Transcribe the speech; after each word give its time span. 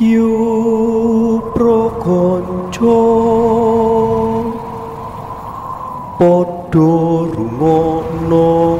Yo 0.00 1.52
prokonco 1.52 2.96
Podo 6.16 7.28
rungono 7.28 8.78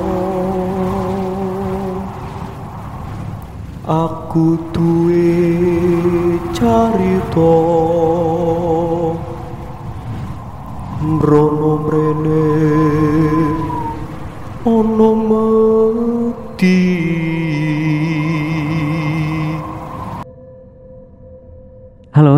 Aku 3.84 4.56
duwe 4.72 6.40
carito 6.56 7.52
Mrono 11.02 11.76
mrene 11.84 12.44
Ono 14.64 15.14
mati 15.28 16.91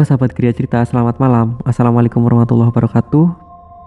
Sahabat 0.05 0.36
Gria 0.36 0.53
Cerita, 0.53 0.85
selamat 0.85 1.17
malam. 1.17 1.57
Assalamualaikum 1.64 2.21
warahmatullahi 2.21 2.68
wabarakatuh. 2.68 3.25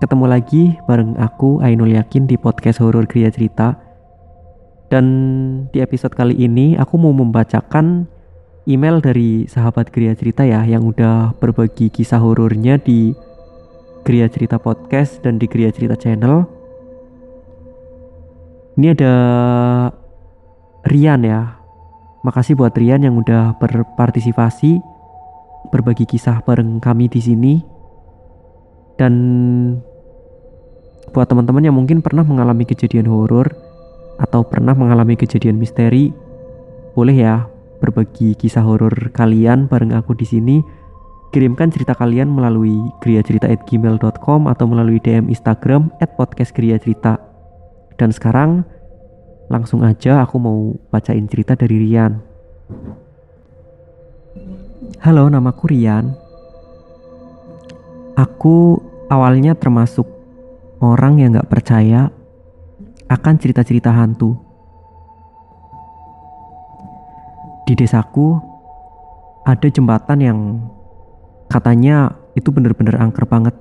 Ketemu 0.01 0.25
lagi 0.25 0.73
bareng 0.89 1.13
aku 1.13 1.61
Ainul 1.61 1.93
Yakin 1.93 2.25
di 2.25 2.41
podcast 2.41 2.81
horor 2.81 3.05
Gria 3.05 3.29
Cerita. 3.29 3.77
Dan 4.89 5.05
di 5.69 5.77
episode 5.77 6.17
kali 6.17 6.33
ini 6.33 6.73
aku 6.73 6.97
mau 6.97 7.13
membacakan 7.13 8.09
email 8.65 8.97
dari 8.97 9.45
sahabat 9.45 9.93
Gria 9.93 10.17
Cerita 10.17 10.41
ya 10.41 10.65
yang 10.65 10.89
udah 10.89 11.37
berbagi 11.37 11.93
kisah 11.93 12.17
horornya 12.17 12.81
di 12.81 13.13
Gria 14.01 14.25
Cerita 14.25 14.57
Podcast 14.57 15.21
dan 15.21 15.37
di 15.37 15.45
Gria 15.45 15.69
Cerita 15.69 15.93
Channel. 15.93 16.49
Ini 18.73 18.87
ada 18.97 19.13
Rian 20.81 21.21
ya. 21.21 21.61
Makasih 22.25 22.57
buat 22.57 22.73
Rian 22.73 23.05
yang 23.05 23.21
udah 23.21 23.53
berpartisipasi 23.61 24.96
berbagi 25.69 26.07
kisah 26.07 26.41
bareng 26.45 26.79
kami 26.79 27.09
di 27.11 27.21
sini. 27.21 27.53
Dan 28.97 29.13
buat 31.13 31.29
teman-teman 31.29 31.63
yang 31.63 31.75
mungkin 31.77 32.01
pernah 32.01 32.25
mengalami 32.25 32.65
kejadian 32.65 33.05
horor 33.05 33.53
atau 34.17 34.41
pernah 34.41 34.73
mengalami 34.73 35.13
kejadian 35.13 35.61
misteri, 35.61 36.09
boleh 36.97 37.13
ya 37.13 37.45
berbagi 37.77 38.33
kisah 38.33 38.65
horor 38.65 39.13
kalian 39.13 39.69
bareng 39.69 39.93
aku 39.93 40.17
di 40.17 40.25
sini. 40.25 40.57
Kirimkan 41.29 41.69
cerita 41.69 41.91
kalian 41.93 42.31
melalui 42.31 42.79
griacerita@gmail.com 43.03 44.47
atau 44.47 44.65
melalui 44.65 44.97
DM 45.03 45.27
Instagram 45.27 45.91
@podcastgriacerita. 45.99 47.19
Dan 47.99 48.15
sekarang 48.15 48.63
langsung 49.51 49.83
aja 49.83 50.23
aku 50.23 50.39
mau 50.39 50.73
bacain 50.89 51.27
cerita 51.27 51.53
dari 51.53 51.83
Rian. 51.83 52.23
Halo, 54.95 55.27
namaku 55.27 55.75
Rian. 55.75 56.15
Aku 58.15 58.79
awalnya 59.11 59.51
termasuk 59.51 60.07
orang 60.79 61.19
yang 61.19 61.35
gak 61.35 61.51
percaya 61.51 62.07
akan 63.11 63.35
cerita-cerita 63.35 63.91
hantu. 63.91 64.39
Di 67.67 67.75
desaku 67.75 68.39
ada 69.43 69.67
jembatan 69.67 70.23
yang 70.23 70.39
katanya 71.51 72.15
itu 72.39 72.47
bener-bener 72.55 72.95
angker 72.95 73.27
banget. 73.27 73.59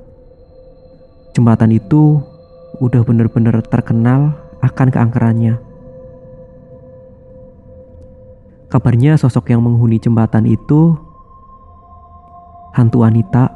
Jembatan 1.34 1.74
itu 1.74 2.22
udah 2.78 3.02
bener-bener 3.02 3.66
terkenal 3.66 4.30
akan 4.62 4.94
keangkerannya. 4.94 5.58
Kabarnya 8.70 9.18
sosok 9.18 9.50
yang 9.50 9.62
menghuni 9.62 9.98
jembatan 10.02 10.46
itu 10.46 11.05
hantu 12.76 13.08
wanita 13.08 13.48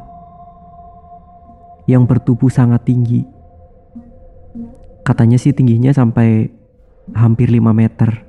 yang 1.85 2.09
bertubuh 2.09 2.49
sangat 2.49 2.89
tinggi. 2.89 3.29
Katanya 5.05 5.37
sih 5.37 5.53
tingginya 5.53 5.93
sampai 5.93 6.49
hampir 7.13 7.53
5 7.53 7.77
meter. 7.77 8.25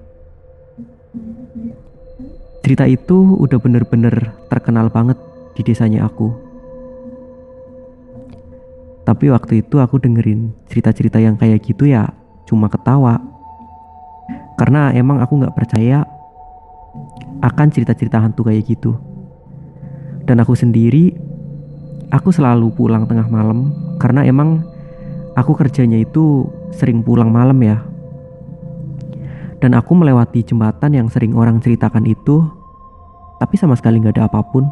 Cerita 2.59 2.83
itu 2.91 3.39
udah 3.39 3.55
bener-bener 3.63 4.35
terkenal 4.51 4.91
banget 4.91 5.15
di 5.55 5.63
desanya 5.63 6.11
aku. 6.11 6.35
Tapi 9.07 9.31
waktu 9.31 9.63
itu 9.63 9.79
aku 9.79 9.95
dengerin 9.95 10.51
cerita-cerita 10.67 11.23
yang 11.23 11.39
kayak 11.39 11.63
gitu 11.63 11.87
ya 11.87 12.11
cuma 12.43 12.67
ketawa. 12.67 13.15
Karena 14.59 14.91
emang 14.91 15.23
aku 15.23 15.39
gak 15.39 15.55
percaya 15.55 16.03
akan 17.39 17.67
cerita-cerita 17.71 18.19
hantu 18.19 18.45
kayak 18.45 18.67
gitu. 18.67 19.10
Dan 20.31 20.39
aku 20.39 20.55
sendiri, 20.55 21.11
aku 22.07 22.31
selalu 22.31 22.71
pulang 22.71 23.03
tengah 23.03 23.27
malam 23.27 23.75
karena 23.99 24.23
emang 24.23 24.63
aku 25.35 25.51
kerjanya 25.59 25.99
itu 25.99 26.47
sering 26.71 27.03
pulang 27.03 27.27
malam 27.35 27.59
ya. 27.59 27.83
Dan 29.59 29.75
aku 29.75 29.91
melewati 29.91 30.39
jembatan 30.39 30.95
yang 30.95 31.11
sering 31.11 31.35
orang 31.35 31.59
ceritakan 31.59 32.07
itu, 32.07 32.47
tapi 33.43 33.59
sama 33.59 33.75
sekali 33.75 33.99
nggak 33.99 34.15
ada 34.15 34.31
apa 34.31 34.39
pun. 34.39 34.71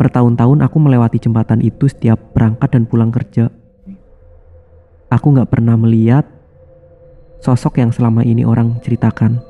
Bertahun-tahun 0.00 0.64
aku 0.64 0.76
melewati 0.80 1.20
jembatan 1.20 1.60
itu 1.60 1.84
setiap 1.84 2.32
berangkat 2.32 2.72
dan 2.72 2.88
pulang 2.88 3.12
kerja. 3.12 3.52
Aku 5.12 5.36
nggak 5.36 5.52
pernah 5.52 5.76
melihat 5.76 6.24
sosok 7.44 7.76
yang 7.76 7.92
selama 7.92 8.24
ini 8.24 8.48
orang 8.48 8.80
ceritakan. 8.80 9.47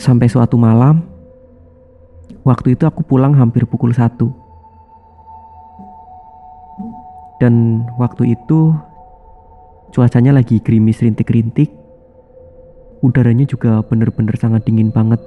Sampai 0.00 0.32
suatu 0.32 0.56
malam, 0.56 1.04
waktu 2.40 2.72
itu 2.72 2.88
aku 2.88 3.04
pulang 3.04 3.36
hampir 3.36 3.68
pukul 3.68 3.92
satu. 3.92 4.32
Dan 7.36 7.84
waktu 8.00 8.32
itu 8.32 8.72
cuacanya 9.92 10.32
lagi 10.32 10.56
gerimis 10.64 11.04
rintik-rintik. 11.04 11.68
Udaranya 13.04 13.44
juga 13.44 13.84
bener-bener 13.84 14.32
sangat 14.40 14.64
dingin 14.64 14.88
banget. 14.88 15.20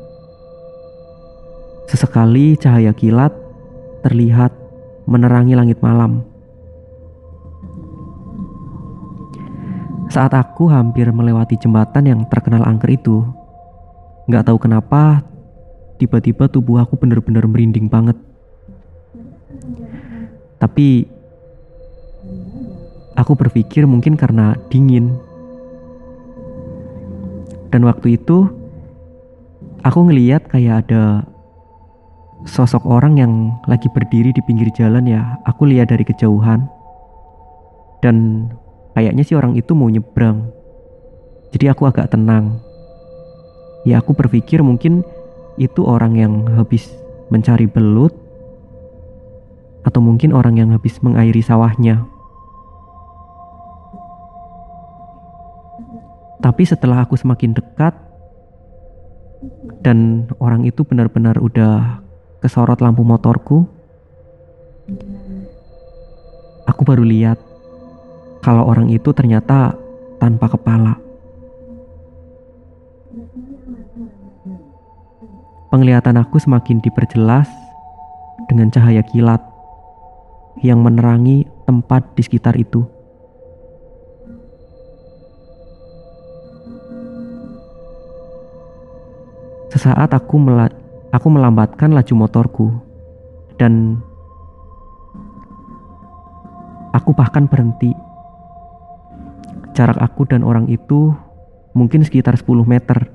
Sesekali 1.85 2.57
cahaya 2.57 2.97
kilat 2.97 3.29
terlihat 4.01 4.57
menerangi 5.05 5.53
langit 5.53 5.77
malam. 5.85 6.25
Saat 10.09 10.33
aku 10.33 10.65
hampir 10.65 11.13
melewati 11.13 11.61
jembatan 11.61 12.09
yang 12.09 12.21
terkenal 12.25 12.65
angker 12.65 12.89
itu, 12.89 13.21
Nggak 14.23 14.47
tahu 14.47 14.57
kenapa, 14.59 15.19
tiba-tiba 15.99 16.47
tubuh 16.47 16.79
aku 16.79 16.95
bener-bener 16.95 17.43
merinding 17.43 17.91
banget. 17.91 18.15
Tapi 20.63 21.03
aku 23.19 23.35
berpikir 23.35 23.83
mungkin 23.83 24.15
karena 24.15 24.55
dingin. 24.71 25.11
Dan 27.67 27.83
waktu 27.83 28.15
itu 28.15 28.47
aku 29.83 29.99
ngeliat 30.07 30.47
kayak 30.47 30.87
ada 30.87 31.27
sosok 32.47 32.87
orang 32.87 33.19
yang 33.19 33.59
lagi 33.67 33.91
berdiri 33.91 34.31
di 34.31 34.39
pinggir 34.47 34.71
jalan 34.71 35.03
ya. 35.03 35.35
Aku 35.43 35.67
lihat 35.67 35.91
dari 35.91 36.07
kejauhan. 36.07 36.63
Dan 37.99 38.47
kayaknya 38.95 39.23
sih 39.27 39.35
orang 39.35 39.59
itu 39.59 39.75
mau 39.75 39.91
nyebrang. 39.91 40.47
Jadi 41.51 41.67
aku 41.67 41.91
agak 41.91 42.07
tenang 42.07 42.62
ya 43.83 43.99
aku 43.99 44.15
berpikir 44.15 44.63
mungkin 44.63 45.03
itu 45.59 45.85
orang 45.85 46.17
yang 46.17 46.33
habis 46.57 46.89
mencari 47.29 47.69
belut 47.69 48.15
atau 49.83 49.99
mungkin 49.99 50.31
orang 50.31 50.55
yang 50.57 50.69
habis 50.71 50.97
mengairi 51.03 51.43
sawahnya. 51.43 52.07
Tapi 56.43 56.63
setelah 56.67 57.07
aku 57.07 57.15
semakin 57.15 57.55
dekat 57.55 57.95
dan 59.79 60.27
orang 60.43 60.67
itu 60.67 60.83
benar-benar 60.83 61.39
udah 61.39 62.03
kesorot 62.43 62.83
lampu 62.83 63.03
motorku, 63.07 63.63
aku 66.67 66.81
baru 66.83 67.03
lihat 67.07 67.39
kalau 68.43 68.67
orang 68.67 68.91
itu 68.91 69.15
ternyata 69.15 69.75
tanpa 70.19 70.51
kepala. 70.51 71.02
Penglihatan 75.73 76.21
aku 76.21 76.37
semakin 76.37 76.85
diperjelas 76.85 77.49
dengan 78.45 78.69
cahaya 78.69 79.01
kilat 79.01 79.41
yang 80.61 80.85
menerangi 80.85 81.49
tempat 81.65 82.13
di 82.13 82.21
sekitar 82.21 82.53
itu. 82.61 82.85
Sesaat 89.73 90.13
aku 90.13 90.37
mela 90.37 90.69
aku 91.09 91.33
melambatkan 91.33 91.89
laju 91.89 92.13
motorku 92.21 92.69
dan 93.57 93.97
aku 96.93 97.17
bahkan 97.17 97.49
berhenti. 97.49 97.97
Jarak 99.73 99.97
aku 99.97 100.29
dan 100.29 100.45
orang 100.45 100.69
itu 100.69 101.17
mungkin 101.73 102.05
sekitar 102.05 102.37
10 102.37 102.61
meter. 102.61 103.12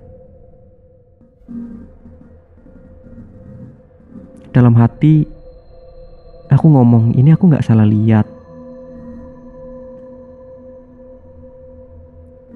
Dalam 4.49 4.73
hati, 4.81 5.29
aku 6.49 6.67
ngomong, 6.73 7.13
ini 7.13 7.37
aku 7.37 7.53
nggak 7.53 7.65
salah 7.65 7.85
lihat. 7.85 8.25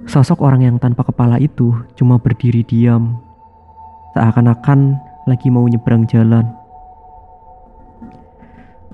Sosok 0.08 0.40
orang 0.40 0.64
yang 0.64 0.76
tanpa 0.80 1.04
kepala 1.04 1.36
itu 1.36 1.76
cuma 1.96 2.16
berdiri 2.16 2.64
diam, 2.64 3.20
seakan-akan 4.16 4.96
lagi 5.28 5.52
mau 5.52 5.68
nyebrang 5.68 6.08
jalan. 6.08 6.48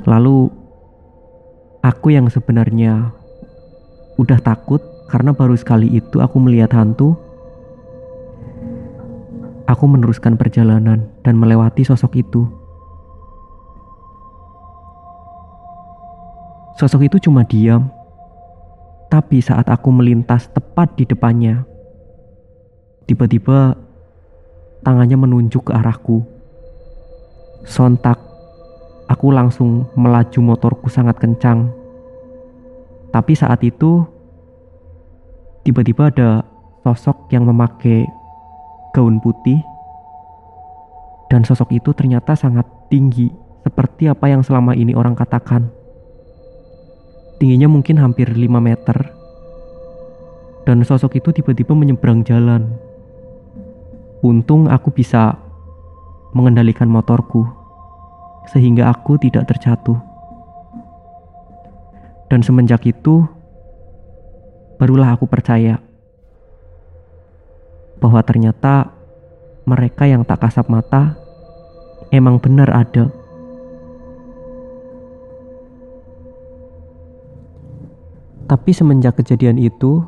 Lalu, 0.02 0.50
aku 1.86 2.10
yang 2.10 2.26
sebenarnya 2.26 3.14
udah 4.18 4.42
takut 4.42 4.82
karena 5.06 5.30
baru 5.30 5.54
sekali 5.54 5.86
itu 5.94 6.18
aku 6.18 6.42
melihat 6.42 6.74
hantu. 6.74 7.14
Aku 9.70 9.86
meneruskan 9.86 10.34
perjalanan 10.34 11.06
dan 11.22 11.38
melewati 11.38 11.86
sosok 11.86 12.18
itu. 12.18 12.57
Sosok 16.78 17.10
itu 17.10 17.26
cuma 17.26 17.42
diam, 17.42 17.90
tapi 19.10 19.42
saat 19.42 19.66
aku 19.66 19.90
melintas 19.90 20.46
tepat 20.46 20.94
di 20.94 21.02
depannya, 21.02 21.66
tiba-tiba 23.10 23.74
tangannya 24.86 25.18
menunjuk 25.18 25.66
ke 25.66 25.72
arahku. 25.74 26.22
Sontak, 27.66 28.22
aku 29.10 29.34
langsung 29.34 29.90
melaju 29.98 30.54
motorku 30.54 30.86
sangat 30.86 31.18
kencang. 31.18 31.66
Tapi 33.10 33.32
saat 33.34 33.58
itu 33.66 34.06
tiba-tiba 35.66 36.14
ada 36.14 36.46
sosok 36.86 37.26
yang 37.34 37.42
memakai 37.42 38.06
gaun 38.94 39.18
putih 39.18 39.58
dan 41.26 41.42
sosok 41.42 41.74
itu 41.74 41.90
ternyata 41.90 42.38
sangat 42.38 42.64
tinggi 42.86 43.34
seperti 43.66 44.06
apa 44.06 44.30
yang 44.30 44.46
selama 44.46 44.78
ini 44.78 44.94
orang 44.94 45.18
katakan. 45.18 45.74
Tingginya 47.38 47.70
mungkin 47.70 48.02
hampir 48.02 48.34
5 48.34 48.58
meter 48.58 49.18
dan 50.68 50.84
sosok 50.84 51.16
itu 51.16 51.32
tiba-tiba 51.32 51.72
menyeberang 51.72 52.20
jalan. 52.28 52.68
Untung 54.20 54.68
aku 54.68 54.92
bisa 54.92 55.40
mengendalikan 56.36 56.92
motorku 56.92 57.48
sehingga 58.52 58.92
aku 58.92 59.16
tidak 59.16 59.48
terjatuh. 59.48 59.96
Dan 62.28 62.44
semenjak 62.44 62.84
itu 62.84 63.24
barulah 64.76 65.16
aku 65.16 65.24
percaya 65.24 65.80
bahwa 67.96 68.20
ternyata 68.20 68.92
mereka 69.64 70.04
yang 70.04 70.20
tak 70.20 70.44
kasat 70.44 70.68
mata 70.68 71.16
emang 72.12 72.36
benar 72.36 72.68
ada. 72.76 73.17
Tapi 78.48 78.72
semenjak 78.72 79.20
kejadian 79.20 79.60
itu, 79.60 80.00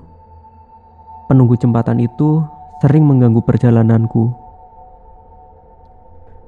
penunggu 1.29 1.61
jembatan 1.61 2.01
itu 2.01 2.41
sering 2.81 3.05
mengganggu 3.05 3.45
perjalananku. 3.45 4.33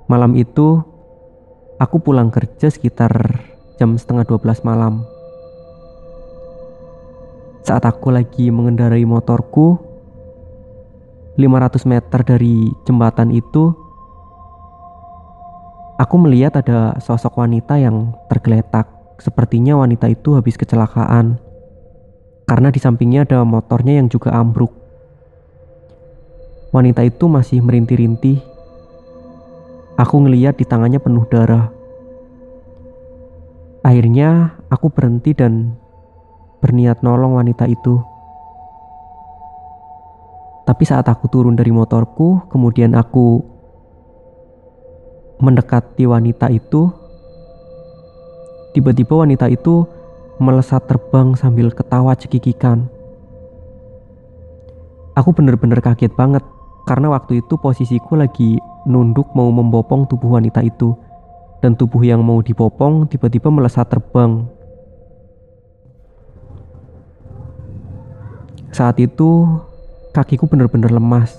Malam 0.08 0.32
itu, 0.40 0.80
aku 1.76 2.00
pulang 2.00 2.32
kerja 2.32 2.72
sekitar 2.72 3.12
jam 3.76 4.00
setengah 4.00 4.24
12 4.24 4.64
malam. 4.64 5.04
Saat 7.60 7.84
aku 7.84 8.08
lagi 8.08 8.48
mengendarai 8.48 9.04
motorku 9.04 9.76
500 11.36 11.92
meter 11.92 12.20
dari 12.26 12.72
jembatan 12.82 13.30
itu 13.30 13.70
Aku 15.94 16.18
melihat 16.18 16.58
ada 16.58 16.98
sosok 16.98 17.38
wanita 17.38 17.78
yang 17.78 18.18
tergeletak 18.26 18.90
Sepertinya 19.22 19.78
wanita 19.78 20.10
itu 20.10 20.34
habis 20.34 20.58
kecelakaan 20.58 21.51
Karena 22.52 22.68
di 22.68 22.76
sampingnya 22.76 23.24
ada 23.24 23.48
motornya 23.48 23.96
yang 23.96 24.12
juga 24.12 24.36
ambruk. 24.36 24.76
Wanita 26.68 27.00
itu 27.00 27.24
masih 27.24 27.64
merintih-rintih. 27.64 28.44
Aku 29.96 30.20
ngeliat 30.20 30.60
di 30.60 30.68
tangannya 30.68 31.00
penuh 31.00 31.24
darah. 31.32 31.72
Akhirnya 33.80 34.60
aku 34.68 34.92
berhenti 34.92 35.32
dan 35.32 35.80
berniat 36.60 37.00
nolong 37.00 37.40
wanita 37.40 37.64
itu. 37.72 38.04
Tapi 40.68 40.84
saat 40.84 41.08
aku 41.08 41.32
turun 41.32 41.56
dari 41.56 41.72
motorku, 41.72 42.52
kemudian 42.52 42.92
aku 42.92 43.40
mendekati 45.40 46.04
wanita 46.04 46.52
itu, 46.52 46.92
tiba-tiba 48.76 49.24
wanita 49.24 49.48
itu 49.48 50.01
melesat 50.42 50.82
terbang 50.90 51.38
sambil 51.38 51.70
ketawa 51.70 52.18
cekikikan. 52.18 52.90
Aku 55.14 55.30
bener-bener 55.30 55.78
kaget 55.78 56.10
banget 56.18 56.42
karena 56.90 57.14
waktu 57.14 57.38
itu 57.38 57.54
posisiku 57.54 58.18
lagi 58.18 58.58
nunduk 58.90 59.30
mau 59.38 59.46
membopong 59.54 60.10
tubuh 60.10 60.34
wanita 60.34 60.66
itu 60.66 60.98
dan 61.62 61.78
tubuh 61.78 62.02
yang 62.02 62.26
mau 62.26 62.42
dibopong 62.42 63.06
tiba-tiba 63.06 63.46
melesat 63.46 63.86
terbang 63.86 64.42
Saat 68.72 68.96
itu 69.04 69.44
kakiku 70.16 70.48
benar-benar 70.48 70.88
lemas. 70.88 71.36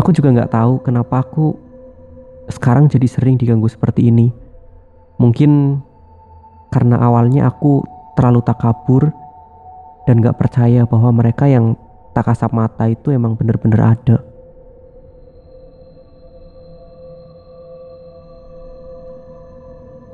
Aku 0.00 0.16
juga 0.16 0.32
nggak 0.32 0.48
tahu 0.56 0.80
kenapa 0.80 1.20
aku 1.20 1.60
sekarang 2.48 2.88
jadi 2.88 3.04
sering 3.04 3.36
diganggu 3.36 3.68
seperti 3.68 4.08
ini. 4.08 4.32
Mungkin 5.20 5.84
karena 6.68 7.00
awalnya 7.00 7.48
aku 7.48 7.84
terlalu 8.18 8.40
takabur 8.44 9.12
dan 10.04 10.24
gak 10.24 10.40
percaya 10.40 10.88
bahwa 10.88 11.12
mereka 11.12 11.48
yang 11.48 11.76
tak 12.16 12.32
kasat 12.32 12.50
mata 12.50 12.88
itu 12.88 13.12
emang 13.12 13.36
benar-benar 13.36 13.96
ada. 13.96 14.24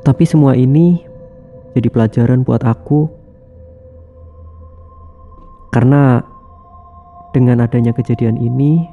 Tapi 0.05 0.25
semua 0.29 0.53
ini 0.53 1.01
jadi 1.73 1.89
pelajaran 1.89 2.45
buat 2.45 2.61
aku 2.61 3.25
karena 5.75 6.23
dengan 7.35 7.67
adanya 7.67 7.91
kejadian 7.91 8.39
ini, 8.39 8.87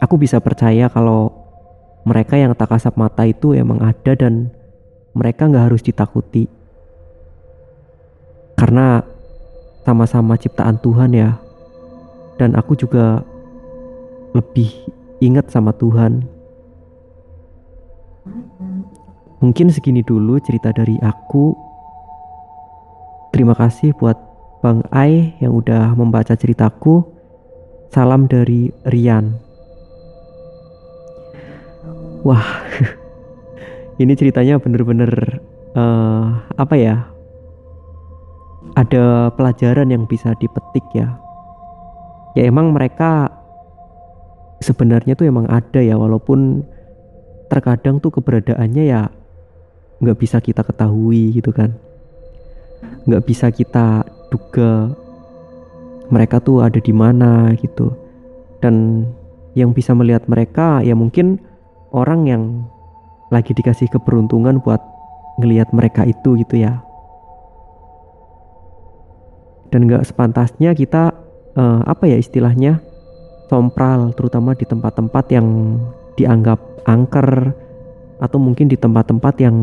aku 0.00 0.16
bisa 0.16 0.40
percaya 0.40 0.88
kalau 0.88 1.28
mereka 2.08 2.40
yang 2.40 2.56
tak 2.56 2.72
kasat 2.72 2.96
mata 2.96 3.28
itu 3.28 3.52
emang 3.52 3.84
ada 3.84 4.16
dan 4.16 4.48
mereka 5.12 5.44
nggak 5.44 5.68
harus 5.68 5.84
ditakuti. 5.84 6.59
Karena 8.60 9.00
sama-sama 9.88 10.36
ciptaan 10.36 10.76
Tuhan 10.84 11.16
ya. 11.16 11.40
Dan 12.36 12.52
aku 12.52 12.76
juga 12.76 13.24
lebih 14.36 14.68
ingat 15.24 15.48
sama 15.48 15.72
Tuhan. 15.72 16.28
Mungkin 19.40 19.72
segini 19.72 20.04
dulu 20.04 20.36
cerita 20.44 20.76
dari 20.76 21.00
aku. 21.00 21.56
Terima 23.32 23.56
kasih 23.56 23.96
buat 23.96 24.20
Bang 24.60 24.84
Ai 24.92 25.32
yang 25.40 25.56
udah 25.56 25.96
membaca 25.96 26.36
ceritaku. 26.36 27.00
Salam 27.88 28.28
dari 28.28 28.68
Rian. 28.84 29.40
Wah, 32.20 32.44
ini 34.02 34.12
ceritanya 34.12 34.60
bener-bener 34.60 35.40
uh, 35.72 36.44
apa 36.60 36.76
ya? 36.76 37.08
Ada 38.76 39.32
pelajaran 39.34 39.88
yang 39.88 40.04
bisa 40.04 40.36
dipetik 40.36 40.84
ya. 40.92 41.16
Ya 42.36 42.46
emang 42.46 42.70
mereka 42.76 43.32
sebenarnya 44.60 45.16
tuh 45.16 45.26
emang 45.26 45.48
ada 45.48 45.80
ya, 45.80 45.96
walaupun 45.96 46.62
terkadang 47.50 47.98
tuh 47.98 48.14
keberadaannya 48.14 48.84
ya 48.86 49.10
nggak 50.00 50.18
bisa 50.20 50.38
kita 50.38 50.62
ketahui 50.62 51.34
gitu 51.34 51.50
kan. 51.50 51.74
Nggak 53.08 53.24
bisa 53.26 53.48
kita 53.50 54.04
duga 54.30 54.92
mereka 56.12 56.38
tuh 56.38 56.62
ada 56.62 56.78
di 56.78 56.92
mana 56.92 57.50
gitu. 57.58 57.90
Dan 58.60 59.08
yang 59.56 59.74
bisa 59.74 59.96
melihat 59.96 60.28
mereka 60.30 60.84
ya 60.84 60.94
mungkin 60.94 61.40
orang 61.90 62.28
yang 62.28 62.42
lagi 63.34 63.50
dikasih 63.54 63.90
keberuntungan 63.90 64.62
buat 64.62 64.78
ngelihat 65.40 65.72
mereka 65.72 66.06
itu 66.06 66.38
gitu 66.38 66.60
ya 66.60 66.82
dan 69.70 69.86
nggak 69.86 70.06
sepantasnya 70.06 70.74
kita 70.74 71.14
uh, 71.54 71.82
apa 71.86 72.10
ya 72.10 72.18
istilahnya 72.18 72.82
sompral 73.50 74.14
terutama 74.14 74.54
di 74.54 74.62
tempat-tempat 74.66 75.24
yang 75.34 75.78
dianggap 76.14 76.58
angker 76.86 77.54
atau 78.20 78.38
mungkin 78.38 78.68
di 78.68 78.76
tempat-tempat 78.76 79.34
yang 79.40 79.56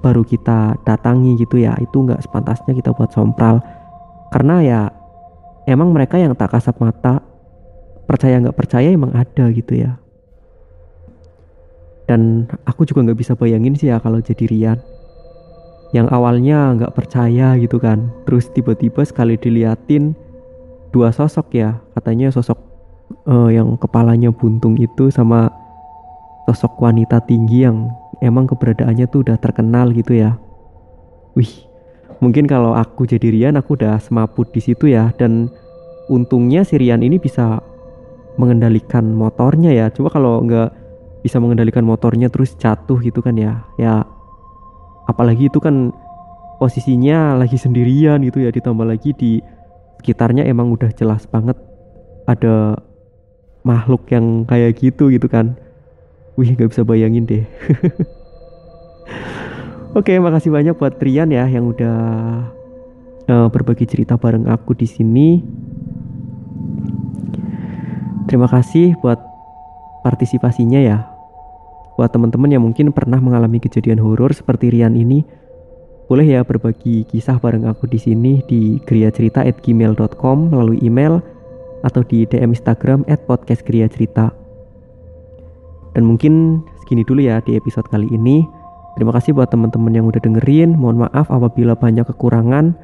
baru 0.00 0.24
kita 0.24 0.80
datangi 0.80 1.36
gitu 1.36 1.60
ya 1.60 1.76
itu 1.76 1.92
nggak 1.92 2.24
sepantasnya 2.24 2.72
kita 2.72 2.96
buat 2.96 3.12
sompral. 3.12 3.60
Karena 4.32 4.56
ya 4.64 4.80
emang 5.68 5.92
mereka 5.92 6.16
yang 6.16 6.32
tak 6.32 6.56
kasat 6.56 6.78
mata 6.80 7.20
percaya 8.08 8.40
nggak 8.40 8.56
percaya 8.56 8.88
emang 8.88 9.12
ada 9.12 9.52
gitu 9.52 9.76
ya. 9.76 10.00
Dan 12.08 12.48
aku 12.64 12.88
juga 12.88 13.06
nggak 13.06 13.18
bisa 13.18 13.32
bayangin 13.36 13.76
sih 13.76 13.92
ya 13.92 14.00
kalau 14.00 14.18
jadi 14.18 14.44
Rian 14.48 14.78
yang 15.90 16.06
awalnya 16.10 16.74
nggak 16.78 16.94
percaya 16.94 17.58
gitu 17.58 17.82
kan. 17.82 18.10
Terus 18.26 18.50
tiba-tiba 18.54 19.02
sekali 19.02 19.34
diliatin 19.34 20.14
dua 20.90 21.14
sosok 21.14 21.54
ya 21.54 21.78
katanya 21.94 22.34
sosok 22.34 22.58
uh, 23.30 23.50
yang 23.50 23.78
kepalanya 23.78 24.34
buntung 24.34 24.74
itu 24.78 25.10
sama 25.10 25.50
sosok 26.50 26.82
wanita 26.82 27.22
tinggi 27.26 27.62
yang 27.62 27.90
emang 28.22 28.50
keberadaannya 28.50 29.06
tuh 29.10 29.22
udah 29.26 29.36
terkenal 29.38 29.90
gitu 29.94 30.18
ya. 30.18 30.38
Wih 31.38 31.70
mungkin 32.20 32.44
kalau 32.46 32.76
aku 32.76 33.08
jadi 33.08 33.32
Rian 33.32 33.56
aku 33.56 33.74
udah 33.78 33.98
semaput 33.98 34.50
di 34.54 34.60
situ 34.62 34.90
ya. 34.90 35.10
Dan 35.16 35.50
untungnya 36.10 36.62
si 36.62 36.78
Rian 36.78 37.02
ini 37.02 37.18
bisa 37.18 37.58
mengendalikan 38.38 39.10
motornya 39.10 39.74
ya. 39.74 39.86
Coba 39.90 40.14
kalau 40.14 40.42
nggak 40.44 40.70
bisa 41.26 41.36
mengendalikan 41.42 41.84
motornya 41.84 42.30
terus 42.32 42.54
jatuh 42.56 42.98
gitu 43.02 43.22
kan 43.24 43.34
ya. 43.34 43.64
Ya 43.80 44.04
apalagi 45.10 45.50
itu 45.50 45.58
kan 45.58 45.90
posisinya 46.62 47.34
lagi 47.34 47.58
sendirian 47.58 48.22
gitu 48.22 48.46
ya 48.46 48.54
ditambah 48.54 48.86
lagi 48.86 49.10
di 49.16 49.42
sekitarnya 49.98 50.46
emang 50.46 50.70
udah 50.70 50.94
jelas 50.94 51.26
banget 51.26 51.58
ada 52.30 52.78
makhluk 53.66 54.06
yang 54.08 54.46
kayak 54.46 54.78
gitu 54.78 55.10
gitu 55.10 55.26
kan. 55.26 55.58
Wih 56.38 56.54
nggak 56.54 56.70
bisa 56.70 56.86
bayangin 56.86 57.26
deh. 57.26 57.44
Oke 59.98 60.14
makasih 60.22 60.54
banyak 60.54 60.78
buat 60.78 60.94
Rian 61.02 61.34
ya 61.34 61.50
yang 61.50 61.66
udah 61.66 61.98
uh, 63.26 63.48
berbagi 63.50 63.90
cerita 63.90 64.14
bareng 64.14 64.46
aku 64.46 64.78
di 64.78 64.86
sini. 64.86 65.42
Terima 68.30 68.46
kasih 68.46 68.94
buat 69.02 69.18
partisipasinya 70.06 70.78
ya. 70.78 71.09
Buat 71.98 72.14
teman-teman 72.14 72.50
yang 72.52 72.62
mungkin 72.62 72.94
pernah 72.94 73.18
mengalami 73.18 73.58
kejadian 73.58 73.98
horor 74.02 74.30
seperti 74.30 74.70
Rian 74.70 74.94
ini, 74.94 75.26
boleh 76.10 76.26
ya 76.26 76.42
berbagi 76.42 77.06
kisah 77.06 77.38
bareng 77.38 77.70
aku 77.70 77.86
di 77.86 77.98
sini 77.98 78.42
di 78.50 78.82
griacerita@gmail.com 78.82 80.50
melalui 80.50 80.82
email 80.82 81.22
atau 81.86 82.02
di 82.02 82.26
DM 82.26 82.50
Instagram 82.50 83.06
@podcastgriacerita. 83.06 84.34
Dan 85.94 86.02
mungkin 86.06 86.62
segini 86.82 87.06
dulu 87.06 87.22
ya 87.22 87.38
di 87.42 87.54
episode 87.54 87.86
kali 87.90 88.10
ini. 88.10 88.42
Terima 88.98 89.14
kasih 89.14 89.38
buat 89.38 89.54
teman-teman 89.54 89.94
yang 89.94 90.06
udah 90.10 90.18
dengerin. 90.18 90.74
Mohon 90.74 91.06
maaf 91.06 91.30
apabila 91.30 91.78
banyak 91.78 92.06
kekurangan, 92.10 92.74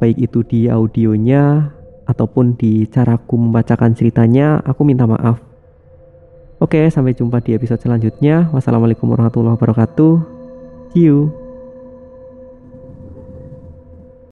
baik 0.00 0.20
itu 0.20 0.44
di 0.44 0.68
audionya 0.68 1.72
ataupun 2.08 2.60
di 2.60 2.84
caraku 2.88 3.40
membacakan 3.40 3.96
ceritanya, 3.96 4.60
aku 4.68 4.84
minta 4.84 5.08
maaf. 5.08 5.49
Oke, 6.60 6.92
sampai 6.92 7.16
jumpa 7.16 7.40
di 7.40 7.56
episode 7.56 7.80
selanjutnya. 7.80 8.52
Wassalamualaikum 8.52 9.08
warahmatullahi 9.08 9.56
wabarakatuh. 9.56 10.12
See 10.92 11.08
you. 11.08 11.39